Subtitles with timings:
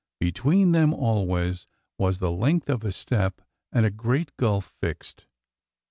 [0.19, 1.67] Between them always
[1.99, 3.39] was the length of the step
[3.71, 5.27] and a great gulf fixed.